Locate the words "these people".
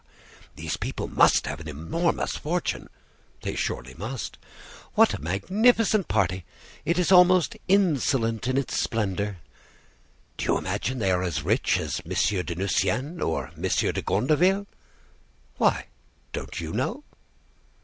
0.55-1.07